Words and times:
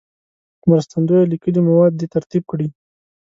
مرستندوی 0.69 1.29
لیکلي 1.31 1.61
مواد 1.67 1.91
دې 1.99 2.07
ترتیب 2.15 2.43
کړي. 2.51 2.67